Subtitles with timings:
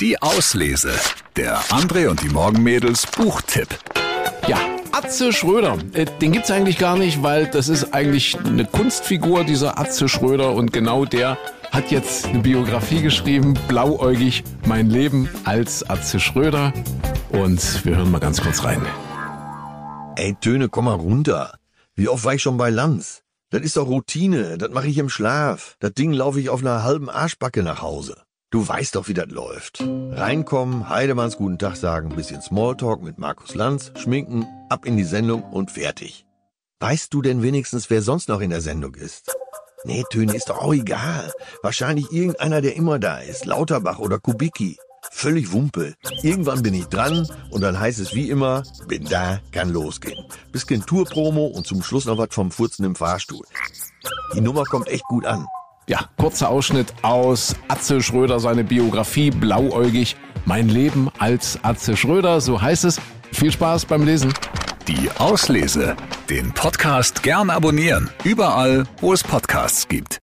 [0.00, 0.92] Die Auslese.
[1.36, 3.68] Der André und die Morgenmädels Buchtipp.
[4.48, 4.58] Ja,
[4.92, 5.76] Atze Schröder.
[5.92, 10.54] Äh, Den gibt's eigentlich gar nicht, weil das ist eigentlich eine Kunstfigur, dieser Atze Schröder.
[10.54, 11.36] Und genau der
[11.70, 16.72] hat jetzt eine Biografie geschrieben, blauäugig, mein Leben als Atze Schröder.
[17.28, 18.80] Und wir hören mal ganz kurz rein.
[20.16, 21.58] Ey, Töne, komm mal runter.
[21.94, 23.22] Wie oft war ich schon bei Lanz?
[23.50, 25.76] Das ist doch Routine, das mache ich im Schlaf.
[25.78, 28.16] Das Ding laufe ich auf einer halben Arschbacke nach Hause.
[28.50, 29.80] Du weißt doch, wie das läuft.
[29.80, 35.44] Reinkommen, Heidemanns guten Tag sagen, bisschen Smalltalk mit Markus Lanz, schminken, ab in die Sendung
[35.44, 36.26] und fertig.
[36.80, 39.36] Weißt du denn wenigstens, wer sonst noch in der Sendung ist?
[39.84, 41.32] Nee, Töne, ist doch auch egal.
[41.62, 43.46] Wahrscheinlich irgendeiner, der immer da ist.
[43.46, 44.78] Lauterbach oder Kubicki.
[45.12, 45.94] Völlig Wumpe.
[46.22, 50.26] Irgendwann bin ich dran und dann heißt es wie immer, bin da, kann losgehen.
[50.50, 53.46] Bisschen Tourpromo und zum Schluss noch was vom Furzen im Fahrstuhl.
[54.34, 55.46] Die Nummer kommt echt gut an.
[55.90, 62.62] Ja, kurzer Ausschnitt aus Atze Schröder, seine Biografie, blauäugig, mein Leben als Atze Schröder, so
[62.62, 63.00] heißt es.
[63.32, 64.32] Viel Spaß beim Lesen.
[64.86, 65.96] Die Auslese.
[66.28, 68.08] Den Podcast gern abonnieren.
[68.22, 70.18] Überall, wo es Podcasts gibt.